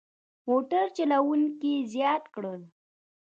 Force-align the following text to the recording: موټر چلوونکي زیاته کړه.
موټر 0.49 0.85
چلوونکي 0.97 1.73
زیاته 1.93 2.27
کړه. 2.33 2.53